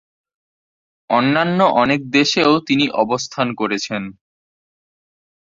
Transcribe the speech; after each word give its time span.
অন্যান্য 1.09 1.59
অনেক 1.75 1.99
দেশেও 2.09 2.51
তিনি 2.67 2.85
অবস্থান 3.03 3.47
করেছেন। 3.53 4.03